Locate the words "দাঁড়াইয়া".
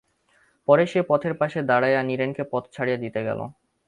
1.63-2.01